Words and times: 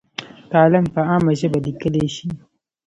کالم 0.51 0.85
په 0.93 0.99
عامه 1.09 1.33
ژبه 1.39 1.59
لیکلی 1.65 2.05
شي. 2.15 2.27